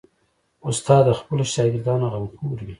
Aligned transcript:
استاد 0.69 1.03
د 1.07 1.09
خپلو 1.19 1.43
شاګردانو 1.53 2.05
غمخور 2.13 2.59
وي. 2.65 2.69